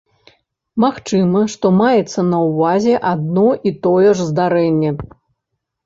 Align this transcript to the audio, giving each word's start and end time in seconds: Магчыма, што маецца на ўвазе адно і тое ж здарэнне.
Магчыма, 0.83 1.41
што 1.55 1.71
маецца 1.83 2.19
на 2.31 2.39
ўвазе 2.47 2.95
адно 3.13 3.47
і 3.67 3.79
тое 3.87 4.09
ж 4.17 4.31
здарэнне. 4.35 4.91